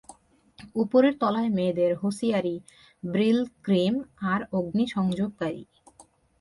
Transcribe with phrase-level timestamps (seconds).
[0.75, 2.55] উপরের তলায় মেয়েদের হোসিয়ারি
[3.03, 3.93] ব্রিলক্রিম,
[4.31, 5.63] আর অগ্নিসংযোগকারী।